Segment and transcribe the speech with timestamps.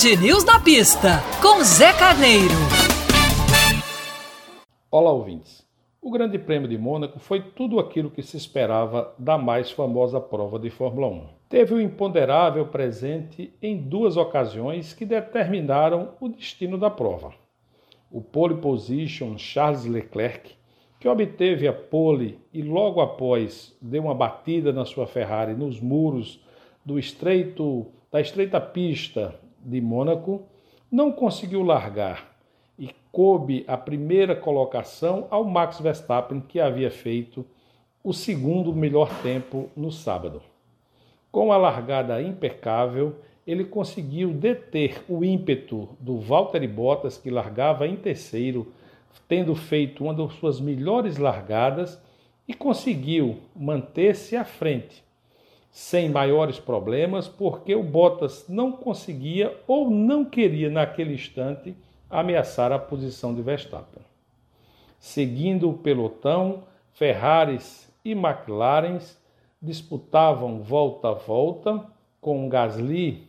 [0.00, 2.54] Band News na pista, com Zé Carneiro.
[4.90, 5.62] Olá, ouvintes.
[6.00, 10.58] O Grande Prêmio de Mônaco foi tudo aquilo que se esperava da mais famosa prova
[10.58, 11.26] de Fórmula 1.
[11.50, 17.34] Teve o imponderável presente em duas ocasiões que determinaram o destino da prova.
[18.10, 20.54] O pole position Charles Leclerc,
[20.98, 26.42] que obteve a pole e logo após deu uma batida na sua Ferrari nos muros
[26.86, 30.42] do estreito da estreita pista de Mônaco,
[30.90, 32.36] não conseguiu largar
[32.78, 37.44] e coube a primeira colocação ao Max Verstappen, que havia feito
[38.02, 40.42] o segundo melhor tempo no sábado.
[41.30, 47.96] Com a largada impecável, ele conseguiu deter o ímpeto do Valtteri Bottas, que largava em
[47.96, 48.72] terceiro,
[49.28, 52.00] tendo feito uma das suas melhores largadas,
[52.48, 55.04] e conseguiu manter-se à frente,
[55.70, 61.74] sem maiores problemas, porque o Bottas não conseguia ou não queria naquele instante
[62.08, 64.02] ameaçar a posição de Verstappen.
[64.98, 69.18] Seguindo o pelotão, Ferraris e McLarens
[69.62, 71.84] disputavam volta a volta,
[72.20, 73.28] com Gasly,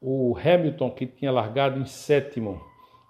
[0.00, 2.60] o Hamilton, que tinha largado em sétimo,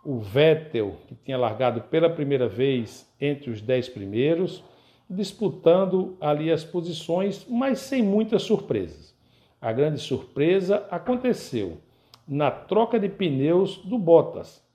[0.04, 4.62] o Vettel, que tinha largado pela primeira vez entre os dez primeiros,
[5.08, 9.14] disputando ali as posições, mas sem muitas surpresas.
[9.60, 11.78] A grande surpresa aconteceu
[12.26, 14.66] na troca de pneus do Bottas,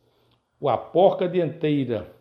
[0.70, 2.14] a porca dianteira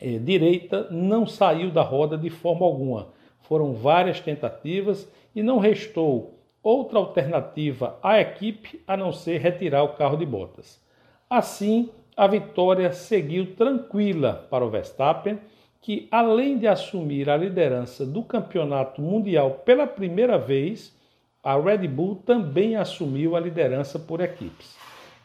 [0.00, 3.08] eh, direita não saiu da roda de forma alguma.
[3.42, 9.94] Foram várias tentativas e não restou outra alternativa à equipe a não ser retirar o
[9.94, 10.80] carro de botas.
[11.28, 15.38] Assim, a vitória seguiu tranquila para o Verstappen,
[15.80, 20.94] que além de assumir a liderança do campeonato mundial pela primeira vez,
[21.42, 24.76] a Red Bull também assumiu a liderança por equipes.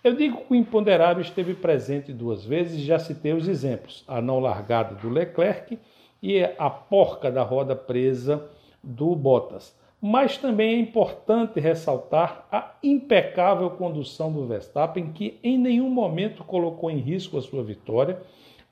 [0.03, 4.39] Eu digo que o imponderável esteve presente duas vezes, já citei os exemplos: a não
[4.39, 5.77] largada do Leclerc
[6.21, 8.47] e a porca da roda presa
[8.83, 9.75] do Bottas.
[9.99, 16.91] Mas também é importante ressaltar a impecável condução do Verstappen, que em nenhum momento colocou
[16.91, 18.21] em risco a sua vitória,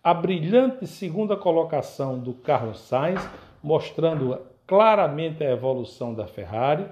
[0.04, 3.26] a brilhante segunda colocação do Carlos Sainz,
[3.64, 4.38] mostrando
[4.68, 6.86] claramente a evolução da Ferrari,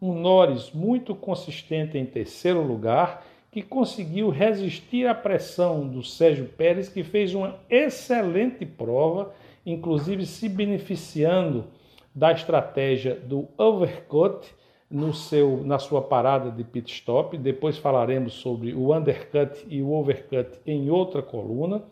[0.00, 6.90] um Norris muito consistente em terceiro lugar que conseguiu resistir à pressão do Sérgio Pérez,
[6.90, 9.32] que fez uma excelente prova,
[9.64, 11.64] inclusive se beneficiando
[12.14, 14.46] da estratégia do overcut
[14.90, 17.38] no seu, na sua parada de pit stop.
[17.38, 21.82] Depois falaremos sobre o undercut e o overcut em outra coluna.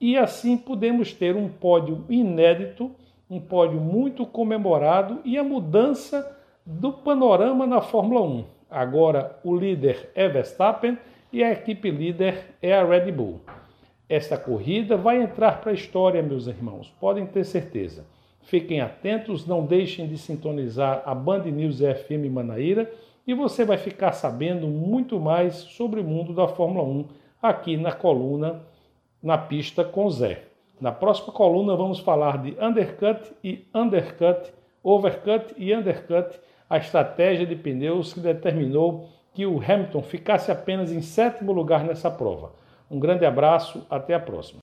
[0.00, 2.90] E assim podemos ter um pódio inédito,
[3.30, 8.44] um pódio muito comemorado e a mudança do panorama na Fórmula 1.
[8.70, 10.98] Agora o líder é Verstappen
[11.32, 13.40] e a equipe líder é a Red Bull.
[14.08, 18.06] Esta corrida vai entrar para a história, meus irmãos, podem ter certeza.
[18.42, 22.92] Fiquem atentos, não deixem de sintonizar a Band News FM Manaíra
[23.26, 27.04] e você vai ficar sabendo muito mais sobre o mundo da Fórmula 1
[27.42, 28.62] aqui na coluna
[29.22, 30.44] Na Pista com Zé.
[30.80, 36.38] Na próxima coluna vamos falar de undercut e undercut, overcut e undercut
[36.68, 42.10] a estratégia de pneus que determinou que o Hamilton ficasse apenas em sétimo lugar nessa
[42.10, 42.52] prova.
[42.90, 44.54] Um grande abraço, até a próxima.